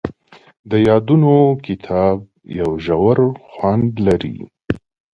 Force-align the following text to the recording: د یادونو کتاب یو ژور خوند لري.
د 0.69 0.71
یادونو 0.87 1.33
کتاب 1.65 2.17
یو 2.59 2.69
ژور 2.85 3.17
خوند 3.51 3.89
لري. 4.07 4.37